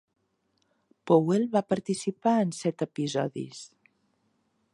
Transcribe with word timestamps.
Powell 1.11 1.45
va 1.57 1.63
participar 1.75 2.35
en 2.47 2.57
set 2.63 2.85
episodis. 2.87 3.63